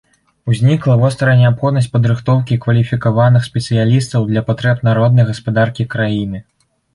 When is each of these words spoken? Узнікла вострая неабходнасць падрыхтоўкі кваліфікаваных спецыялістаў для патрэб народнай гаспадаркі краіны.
Узнікла 0.51 0.93
вострая 1.01 1.33
неабходнасць 1.41 1.89
падрыхтоўкі 1.97 2.57
кваліфікаваных 2.63 3.45
спецыялістаў 3.49 4.27
для 4.31 4.41
патрэб 4.49 4.83
народнай 4.89 5.29
гаспадаркі 5.29 5.87
краіны. 5.95 6.43